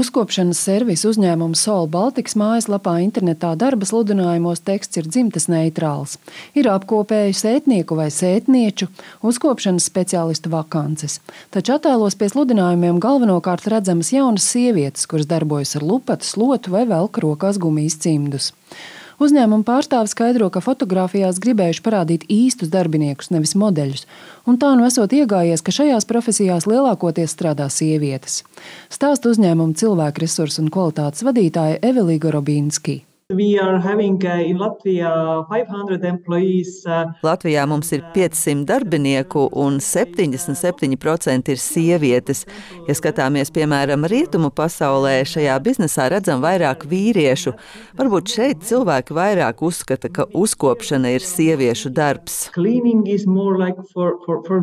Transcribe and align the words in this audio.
Uzkopšanas 0.00 0.56
servisa 0.64 1.10
uzņēmuma 1.10 1.58
Soul 1.58 1.88
Baltics 1.92 2.32
mājaslapā 2.38 2.94
internetā 3.04 3.50
darba 3.58 3.84
sludinājumos 3.84 4.62
teksts 4.64 4.96
ir 4.96 5.08
dzimtas 5.10 5.44
neitrāls. 5.52 6.14
Ir 6.56 6.70
apkopēju 6.72 7.34
sētnieku 7.36 7.98
vai 7.98 8.06
sētnieču 8.14 8.88
uzkopšanas 9.26 9.88
speciālistu 9.90 10.52
vakances. 10.54 11.18
Taču 11.52 11.74
attēlos 11.74 12.16
pie 12.16 12.30
sludinājumiem 12.32 13.02
galvenokārt 13.02 13.68
redzamas 13.74 14.14
jaunas 14.14 14.46
sievietes, 14.54 15.04
kuras 15.10 15.28
darbojas 15.28 15.74
ar 15.76 15.84
lupatu, 15.84 16.24
slotu 16.24 16.72
vai 16.72 16.86
velk 16.88 17.20
rokās 17.26 17.60
gumijas 17.60 17.98
cimdus. 18.00 18.54
Uzņēmuma 19.20 19.66
pārstāvis 19.68 20.14
skaidro, 20.14 20.46
ka 20.48 20.62
fotografijās 20.64 21.40
gribējuši 21.44 21.82
parādīt 21.84 22.24
īstus 22.32 22.70
darbiniekus, 22.72 23.28
nevis 23.34 23.52
modeļus, 23.52 24.06
un 24.48 24.56
tā 24.62 24.70
nu 24.78 24.86
esot 24.88 25.12
iegājies, 25.12 25.60
ka 25.60 25.74
šajās 25.76 26.08
profesijās 26.08 26.64
lielākoties 26.70 27.36
strādā 27.36 27.68
sievietes. 27.68 28.40
Stāsta 28.88 29.28
uzņēmuma 29.34 29.76
cilvēku 29.76 30.24
resursu 30.24 30.64
un 30.64 30.72
kvalitātes 30.72 31.26
vadītāja 31.28 31.82
Evelīga 31.92 32.32
Robīnski. 33.30 34.56
Latvijā, 34.58 35.10
uh, 36.88 37.12
Latvijā 37.22 37.66
mums 37.70 37.92
ir 37.94 38.02
500 38.14 38.64
darbinieku 38.66 39.46
un 39.54 39.78
77% 39.78 41.52
ir 41.52 41.60
sievietes. 41.60 42.44
Ja 42.88 42.96
skatāmies, 42.98 43.52
piemēram, 43.54 44.06
rietumu 44.10 44.50
pasaulē, 44.50 45.20
šajā 45.28 45.58
biznesā 45.62 46.08
redzam 46.10 46.42
vairāk 46.42 46.86
vīriešu. 46.90 47.54
Varbūt 47.98 48.34
šeit 48.34 48.64
cilvēki 48.66 49.14
vairāk 49.14 49.62
uzskata, 49.62 50.10
ka 50.10 50.26
uzkopšana 50.34 51.14
ir 51.14 51.24
sieviešu 51.24 51.92
darbs. 51.94 52.50
Like 52.56 53.82
for, 53.92 54.18
for, 54.24 54.42
for 54.46 54.60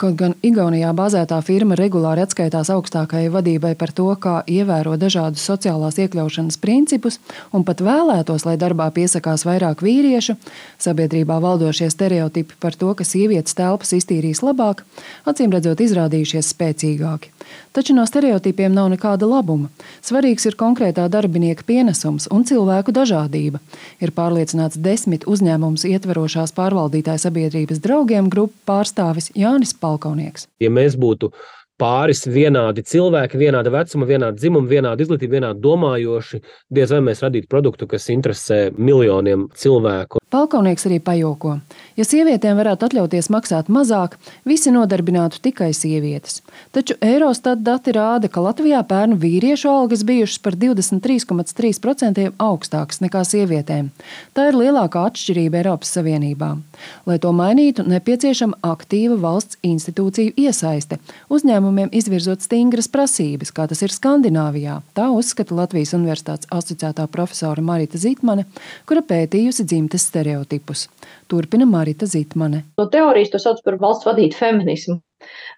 Kaut 0.00 0.16
gan 0.18 0.34
Igaunijā 0.42 0.90
bāzētā 0.96 1.38
firma 1.44 1.76
regulāri 1.78 2.24
atskaitās 2.24 2.70
augstākajai 2.72 3.30
vadībai 3.32 3.74
par 3.78 3.92
to, 3.94 4.08
kā 4.18 4.40
ievēro 4.50 4.96
dažādus 4.98 5.44
sociālās 5.46 5.98
iekļaušanas 6.02 6.58
principus 6.62 7.20
un 7.52 7.64
pat 7.66 7.82
vēlētos, 7.92 8.46
lai 8.48 8.56
darbā 8.60 8.88
piesakās 8.94 9.44
vairāk 9.48 9.84
vīriešu, 9.84 10.36
sabiedrībā 10.82 11.38
valdošie 11.42 11.90
stereotipi 11.92 12.56
par 12.62 12.76
to, 12.78 12.92
ka 12.96 13.06
sievietes 13.06 13.56
telpas 13.58 13.92
iztīrīs 13.96 14.42
labāk, 14.44 14.82
acīm 15.28 15.52
redzot, 15.54 15.84
izrādījušies 15.84 16.52
spēcīgāki. 16.54 17.32
Taču 17.72 17.96
no 17.96 18.04
stereotipiem 18.08 18.72
nav 18.74 18.90
nekāda 18.92 19.28
labuma. 19.28 19.70
Svarīgs 20.04 20.44
ir 20.48 20.58
konkrētā 20.60 21.06
darbinieka 21.12 21.64
pienesums 21.68 22.28
un 22.32 22.44
cilvēku 22.48 22.92
dažādība. 22.96 23.62
Ir 24.02 24.12
pārliecināts 24.16 24.80
desmit 24.80 25.26
uzņēmumus 25.28 25.86
ietverošās 25.88 26.54
pārvaldītāja 26.56 27.26
sabiedrības 27.26 27.80
draugiem 27.84 28.28
grupu 28.32 28.54
pārstāvis 28.68 29.32
Jānis 29.38 29.74
Palkaunieks. 29.78 30.48
Ja 30.62 30.72
mēs 30.72 30.98
būtu 31.00 31.32
pāris 31.82 32.24
vienādi 32.30 32.84
cilvēki, 32.86 33.40
vienāda 33.42 33.72
vecuma, 33.74 34.08
vienāda 34.08 34.38
dzimuma, 34.38 34.70
vienāda 34.70 35.02
izglītība, 35.04 35.40
vienādi 35.40 35.64
domājoši, 35.66 36.42
diez 36.78 36.94
vai 36.94 37.02
mēs 37.10 37.24
radītu 37.26 37.50
produktu, 37.50 37.90
kas 37.90 38.10
interesē 38.14 38.64
miljoniem 38.78 39.48
cilvēku. 39.58 40.21
Palkaunieks 40.32 40.86
arī 40.88 40.98
pajoko. 41.04 41.58
Ja 41.98 42.06
sievietēm 42.08 42.56
varētu 42.58 42.88
atļauties 42.88 43.28
maksāt 43.32 43.68
mazāk, 43.72 44.16
visi 44.48 44.72
nodarbinātu 44.72 45.42
tikai 45.44 45.70
sievietes. 45.76 46.40
Taču 46.72 46.96
Eurostat 47.04 47.62
dati 47.62 47.92
rāda, 47.92 48.30
ka 48.32 48.44
Latvijā 48.44 48.80
pērnu 48.88 49.18
vīriešu 49.20 49.70
algas 49.70 50.04
bijušas 50.08 50.40
par 50.42 50.56
23,3% 50.56 52.30
augstākas 52.40 53.02
nekā 53.04 53.24
sievietēm. 53.28 53.92
Tā 54.32 54.48
ir 54.50 54.58
lielākā 54.58 55.04
atšķirība 55.10 55.62
Eiropas 55.62 55.92
Savienībā. 55.98 56.54
Lai 57.06 57.18
to 57.22 57.34
mainītu, 57.36 57.84
nepieciešama 57.86 58.62
aktīva 58.72 59.20
valsts 59.20 59.60
institūciju 59.66 60.34
iesaiste. 60.40 60.98
Uzņēmumi 61.28 61.52
uzņēmumiem 61.52 61.92
izvirzot 61.92 62.42
stingras 62.42 62.88
prasības, 62.88 63.52
kā 63.52 63.66
tas 63.68 63.82
ir 63.82 63.92
Skandināvijā. 63.92 64.80
Tā 64.94 65.10
uzskata 65.12 65.54
Latvijas 65.54 65.92
Universitātes 65.94 66.48
asociētā 66.50 67.06
profesora 67.08 67.62
Marita 67.62 67.98
Zitmane, 67.98 68.46
kura 68.86 69.02
pētījusi 69.02 69.64
dzimtes 69.64 70.08
stereotipus. 70.08 70.21
Turpina 71.30 71.66
Marita 71.68 72.06
Zitmane. 72.06 72.64
No 72.78 72.86
teorijas 72.92 73.32
to 73.32 73.40
sauc 73.42 73.62
par 73.64 73.78
valsts 73.82 74.08
vadītu 74.08 74.38
feminismu 74.38 75.00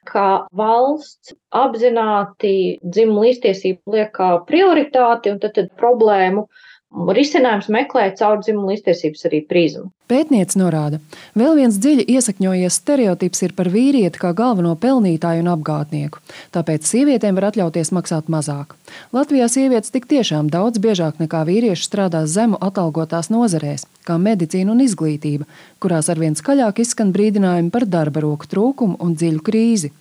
ka 0.09 0.25
valsts 0.57 1.35
apzināti 1.55 2.55
dzimumu 2.85 3.27
līdztiesību 3.27 3.97
liek 3.97 4.13
kā 4.17 4.31
prioritāti 4.49 5.33
un 5.33 5.41
tad, 5.43 5.55
tad 5.57 5.71
problēmu 5.81 6.47
risinājums 6.95 7.69
meklē 7.73 8.09
caur 8.19 8.41
dzimumu 8.43 8.71
līdztiesības 8.73 9.27
arī 9.29 9.41
prizmu. 9.49 9.89
Pētniece 10.05 10.59
norāda, 10.61 10.99
vēl 11.33 11.57
viens 11.57 11.79
dziļi 11.81 12.05
iesakņojies 12.13 12.77
stereotips 12.77 13.41
ir 13.47 13.55
par 13.57 13.71
vīrieti 13.73 14.21
kā 14.21 14.35
galveno 14.37 14.75
pelnītāju 14.77 15.41
un 15.41 15.49
apgādnieku, 15.55 16.21
tāpēc 16.55 16.85
sievietēm 16.87 17.39
var 17.41 17.49
atļauties 17.49 17.91
maksāt 17.97 18.29
mazāk. 18.29 18.77
Latvijā 19.17 19.49
sievietes 19.49 19.95
tik 19.95 20.07
tiešām 20.11 20.53
daudz 20.53 20.79
biežāk 20.85 21.19
nekā 21.25 21.43
vīrieši 21.49 21.89
strādā 21.89 22.23
zemu 22.29 22.61
atalgotās 22.61 23.33
nozarēs, 23.33 23.89
kā 24.05 24.21
medicīna 24.21 24.77
un 24.77 24.85
izglītība, 24.85 25.49
kurās 25.81 26.13
arvien 26.13 26.37
skaļāk 26.37 26.85
izskan 26.85 27.11
brīdinājumi 27.17 27.73
par 27.73 27.89
darba 27.89 28.27
roku 28.29 28.51
trūkumu 28.51 29.01
un 29.01 29.17
dziļu 29.17 29.45
krīzi. 29.49 29.95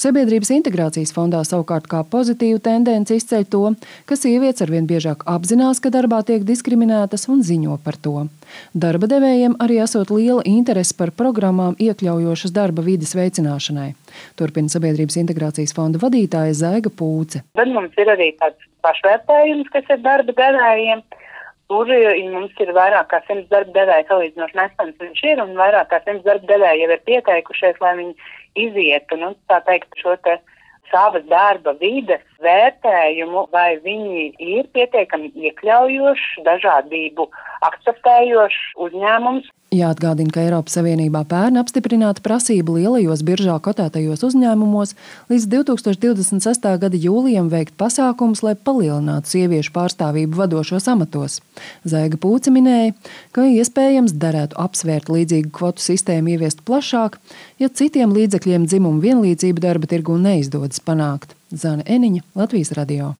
Sabiedrības 0.00 0.50
integrācijas 0.54 1.12
fondā 1.16 1.40
savukārt 1.46 1.86
kā 1.90 2.02
pozitīvu 2.10 2.60
tendenci 2.64 3.18
izceļ 3.20 3.46
to, 3.52 3.62
ka 4.08 4.18
sievietes 4.18 4.64
arvien 4.64 4.88
biežāk 4.90 5.24
apzinās, 5.30 5.80
ka 5.80 5.92
darbā 5.94 6.20
tiek 6.26 6.44
diskriminētas 6.46 7.28
un 7.32 7.42
ziņo 7.46 7.78
par 7.84 7.98
to. 8.00 8.26
Darba 8.74 9.08
devējiem 9.10 9.56
arī 9.64 9.80
esot 9.84 10.12
liela 10.14 10.44
interese 10.48 10.96
par 10.98 11.14
programmām 11.16 11.78
iekļaujošas 11.80 12.54
darba 12.54 12.84
vides 12.84 13.14
veicināšanai. 13.16 13.92
Turpina 14.38 14.70
Sabiedrības 14.72 15.18
integrācijas 15.22 15.74
fonda 15.76 16.00
vadītāja 16.02 16.54
Zēga 16.60 16.92
Pūce. 16.92 17.44
Tad 17.58 17.72
mums 17.74 17.96
ir 17.98 18.10
arī 18.12 18.32
tāds 18.40 18.70
pašvērtējums, 18.84 19.70
kas 19.74 19.92
ir 19.94 20.02
darba 20.04 20.34
devējiem. 20.36 21.04
Tur 21.72 21.88
mums 22.30 22.58
ir 22.60 22.70
vairāk 22.76 23.08
kā 23.10 23.22
simts 23.24 23.48
darba 23.50 23.72
devēja 23.72 24.04
salīdzinoši 24.10 24.58
nesens 24.58 24.98
viņš 25.00 25.22
ir, 25.30 25.40
un 25.42 25.54
vairāk 25.56 25.88
kā 25.90 26.02
simts 26.04 26.26
darba 26.26 26.50
devēja 26.50 26.82
jau 26.82 26.90
ir 26.92 27.04
pieteikušies, 27.08 27.80
lai 27.80 27.94
viņi 28.02 28.12
izietu, 28.54 29.18
nu, 29.20 29.34
teikt, 29.66 29.94
šo 30.00 30.16
savas 30.90 31.24
darba 31.30 31.74
vides 31.80 32.22
vērtējumu, 32.44 33.48
vai 33.54 33.80
viņi 33.84 34.30
ir 34.38 34.70
pietiekami 34.76 35.32
iekļaujoši, 35.48 36.46
dažādību 36.46 37.28
akceptējošs 37.70 38.62
uzņēmums. 38.86 39.50
Jāatgādina, 39.74 40.30
ka 40.30 40.42
Eiropas 40.44 40.76
Savienībā 40.76 41.24
pērn 41.26 41.58
apstiprināta 41.58 42.22
prasība 42.22 42.76
lielajos 42.76 43.24
biržā 43.26 43.56
kotētajos 43.64 44.22
uzņēmumos 44.28 44.92
līdz 45.32 45.46
2026. 45.50 46.68
gada 46.84 47.00
jūlijam 47.00 47.48
veikt 47.50 47.74
pasākumus, 47.80 48.44
lai 48.46 48.54
palielinātu 48.54 49.32
sieviešu 49.32 49.74
pārstāvību 49.74 50.38
vadošos 50.44 50.86
amatos. 50.92 51.40
Zaiga 51.82 52.20
Pūce 52.22 52.54
minēja, 52.54 52.94
ka 53.34 53.48
iespējams 53.50 54.14
derētu 54.14 54.60
apsvērt 54.62 55.10
līdzīgu 55.10 55.50
kvotu 55.58 55.82
sistēmu 55.82 56.36
ieviest 56.36 56.62
plašāk, 56.68 57.18
ja 57.58 57.72
citiem 57.72 58.14
līdzekļiem 58.14 58.68
dzimumu 58.70 59.02
vienlīdzību 59.02 59.64
darba 59.64 59.90
tirgu 59.90 60.20
neizdodas 60.22 60.78
panākt. 60.86 61.34
Zana 61.50 61.84
Eniņa, 61.86 62.22
Latvijas 62.34 62.72
radio. 62.72 63.12